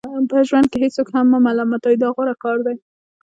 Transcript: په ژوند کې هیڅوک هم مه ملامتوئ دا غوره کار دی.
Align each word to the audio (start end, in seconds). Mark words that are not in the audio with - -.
په 0.29 0.37
ژوند 0.47 0.67
کې 0.71 0.77
هیڅوک 0.83 1.07
هم 1.15 1.25
مه 1.33 1.39
ملامتوئ 1.45 1.95
دا 1.99 2.09
غوره 2.15 2.35
کار 2.43 2.57
دی. 2.65 2.75